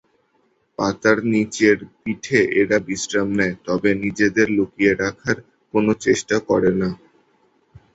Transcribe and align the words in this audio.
পাতার 0.79 1.17
নিচের 1.31 1.77
পিঠে 2.01 2.39
এরা 2.61 2.77
বিশ্রাম 2.87 3.27
নেয়, 3.39 3.55
তবে 3.67 3.89
নিজেদের 4.03 4.47
লুকিয়ে 4.57 4.93
রাখার 4.95 5.37
কোন 5.73 5.85
চেষ্টা 6.05 6.37
করে 6.49 6.71
না। 6.81 6.89